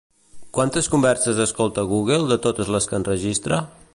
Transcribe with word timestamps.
Quantes 0.57 0.89
converses 0.93 1.41
escolta 1.45 1.85
Google 1.93 2.25
de 2.33 2.39
totes 2.49 2.75
les 2.77 2.91
que 2.93 3.01
enregistra? 3.03 3.63